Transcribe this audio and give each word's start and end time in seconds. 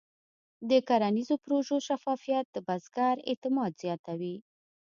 د 0.69 0.71
کرنیزو 0.87 1.35
پروژو 1.43 1.75
شفافیت 1.87 2.45
د 2.51 2.57
بزګر 2.67 3.15
اعتماد 3.29 3.71
زیاتوي. 3.83 4.35